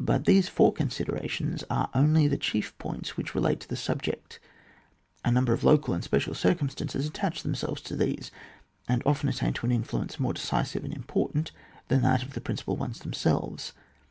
[0.00, 4.40] But these four conditions are only the chief points which relate to the subject;
[5.26, 8.30] a number of local and special circum stances attach themselves to these,
[8.88, 11.52] and often attain to an influence more decisive and important
[11.88, 13.74] than that of the principal ones themselves.